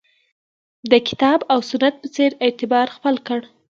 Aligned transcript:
د 0.91 0.93
کتاب 1.07 1.39
او 1.53 1.59
سنت 1.69 1.95
په 2.01 2.07
څېر 2.15 2.31
اعتبار 2.45 2.87
خپل 2.95 3.15
کړ 3.27 3.39